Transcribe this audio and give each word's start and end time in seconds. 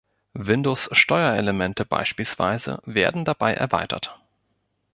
Windows-Steuerelemente 0.33 1.85
beispielsweise 1.85 2.81
werden 2.85 3.23
dabei 3.23 3.53
erweitert. 3.53 4.19